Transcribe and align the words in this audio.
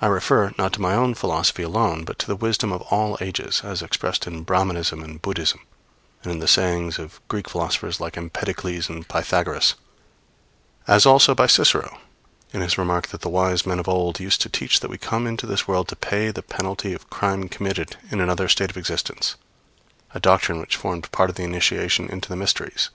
I 0.00 0.06
refer, 0.06 0.54
not 0.56 0.72
to 0.72 0.80
my 0.80 0.94
own 0.94 1.12
philosophy 1.12 1.62
alone, 1.62 2.04
but 2.06 2.18
to 2.20 2.26
the 2.26 2.34
wisdom 2.36 2.72
of 2.72 2.80
all 2.90 3.18
ages, 3.20 3.60
as 3.62 3.82
expressed 3.82 4.26
in 4.26 4.44
Brahmanism 4.44 5.02
and 5.02 5.20
Buddhism, 5.20 5.60
and 6.22 6.32
in 6.32 6.38
the 6.38 6.48
sayings 6.48 6.98
of 6.98 7.20
Greek 7.28 7.50
philosophers 7.50 8.00
like 8.00 8.16
Empedocles 8.16 8.88
and 8.88 9.06
Pythagoras; 9.06 9.74
as 10.86 11.04
also 11.04 11.34
by 11.34 11.46
Cicero, 11.46 12.00
in 12.54 12.62
his 12.62 12.78
remark 12.78 13.08
that 13.08 13.20
the 13.20 13.28
wise 13.28 13.66
men 13.66 13.78
of 13.78 13.90
old 13.90 14.20
used 14.20 14.40
to 14.40 14.48
teach 14.48 14.80
that 14.80 14.88
we 14.88 14.96
come 14.96 15.26
into 15.26 15.44
this 15.44 15.68
world 15.68 15.86
to 15.88 15.96
pay 15.96 16.30
the 16.30 16.40
penalty 16.42 16.94
of 16.94 17.10
crime 17.10 17.50
committed 17.50 17.96
in 18.10 18.22
another 18.22 18.48
state 18.48 18.70
of 18.70 18.78
existence 18.78 19.34
a 20.14 20.18
doctrine 20.18 20.60
which 20.60 20.76
formed 20.76 21.12
part 21.12 21.28
of 21.28 21.36
the 21.36 21.44
initiation 21.44 22.08
into 22.08 22.30
the 22.30 22.36
mysteries. 22.36 22.88